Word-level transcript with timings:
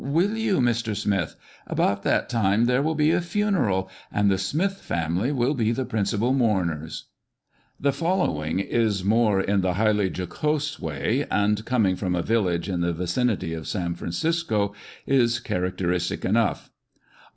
Will 0.03 0.35
you, 0.35 0.57
Mr. 0.61 0.95
Smith? 0.95 1.35
About 1.67 2.01
that 2.01 2.27
time 2.27 2.65
there 2.65 2.81
will 2.81 2.95
be 2.95 3.11
a 3.11 3.21
funeral, 3.21 3.87
and 4.11 4.31
the 4.31 4.39
Smith 4.39 4.77
family 4.77 5.31
will 5.31 5.53
be 5.53 5.71
the 5.71 5.85
principal 5.85 6.33
mourners!" 6.33 7.03
The 7.79 7.93
following 7.93 8.57
is 8.57 9.03
more 9.03 9.39
in 9.41 9.61
the 9.61 9.75
highly 9.75 10.09
jocose 10.09 10.79
way, 10.79 11.27
and 11.29 11.63
coming 11.65 11.95
from 11.95 12.15
a 12.15 12.23
village 12.23 12.67
in 12.67 12.81
the 12.81 12.93
vicinity 12.93 13.53
of 13.53 13.67
San 13.67 13.93
Francisco, 13.93 14.73
is 15.05 15.39
characteristic 15.39 16.25
enough. 16.25 16.71